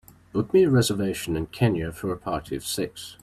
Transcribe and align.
Book 0.33 0.51
me 0.51 0.63
a 0.63 0.69
reservation 0.71 1.35
in 1.35 1.45
Kenya 1.45 1.91
for 1.91 2.11
a 2.11 2.17
party 2.17 2.55
of 2.55 2.65
six 2.65 3.17